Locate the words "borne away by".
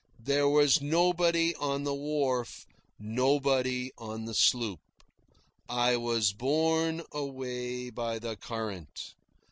6.33-8.17